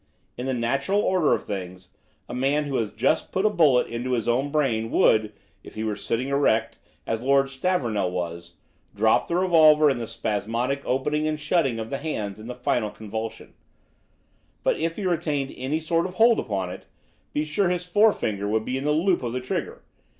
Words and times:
In 0.35 0.47
the 0.47 0.53
natural 0.55 0.99
order 1.01 1.31
of 1.35 1.43
things, 1.45 1.89
a 2.27 2.33
man 2.33 2.63
who 2.63 2.77
had 2.77 2.97
just 2.97 3.31
put 3.31 3.45
a 3.45 3.51
bullet 3.51 3.85
into 3.85 4.13
his 4.13 4.27
own 4.27 4.49
brain 4.49 4.89
would, 4.89 5.31
if 5.63 5.75
he 5.75 5.83
were 5.83 5.95
sitting 5.95 6.29
erect, 6.29 6.79
as 7.05 7.21
Lord 7.21 7.51
Stavornell 7.51 8.09
was, 8.09 8.55
drop 8.95 9.27
the 9.27 9.35
revolver 9.35 9.91
in 9.91 9.99
the 9.99 10.07
spasmodic 10.07 10.81
opening 10.85 11.27
and 11.27 11.39
shutting 11.39 11.77
of 11.77 11.91
the 11.91 11.99
hands 11.99 12.39
in 12.39 12.47
the 12.47 12.55
final 12.55 12.89
convulsion; 12.89 13.53
but, 14.63 14.75
if 14.75 14.95
he 14.95 15.05
retained 15.05 15.53
any 15.55 15.79
sort 15.79 16.07
of 16.07 16.13
a 16.13 16.15
hold 16.17 16.39
upon 16.39 16.71
it, 16.71 16.85
be 17.31 17.43
sure 17.43 17.69
his 17.69 17.85
forefinger 17.85 18.47
would 18.47 18.65
be 18.65 18.79
in 18.79 18.85
the 18.85 18.91
loop 18.91 19.21
of 19.21 19.33
the 19.33 19.39
trigger. 19.39 19.83